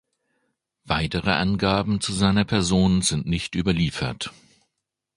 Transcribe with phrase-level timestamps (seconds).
[0.83, 4.33] Weitere Angaben zu seiner Person sind nicht überliefert.